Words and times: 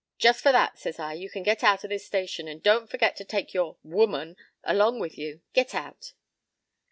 p> 0.17 0.23
"'Just 0.27 0.41
for 0.41 0.51
that,' 0.51 0.79
says 0.79 0.97
I, 0.97 1.13
'you 1.13 1.29
can 1.29 1.43
get 1.43 1.63
out 1.63 1.85
o' 1.85 1.87
this 1.87 2.03
station. 2.07 2.47
And 2.47 2.63
don't 2.63 2.89
forget 2.89 3.15
to 3.17 3.23
take 3.23 3.53
your 3.53 3.77
woman 3.83 4.35
along 4.63 4.97
with 4.99 5.15
you. 5.15 5.41
Get 5.53 5.75
out!' 5.75 6.13